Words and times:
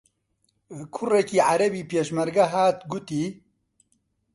کوڕێکی 0.95 1.45
عەرەبی 1.49 1.87
پێشمەرگە 1.91 2.45
هات 2.53 2.77
گوتی: 2.91 3.25